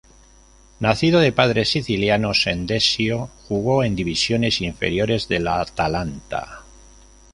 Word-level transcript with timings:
Nacido 0.79 1.19
de 1.19 1.31
padres 1.31 1.69
sicilianos 1.69 2.47
en 2.47 2.65
Desio, 2.65 3.27
jugó 3.47 3.83
en 3.83 3.95
divisiones 3.95 4.59
inferiores 4.59 5.27
del 5.27 5.47
Atalanta. 5.47 6.63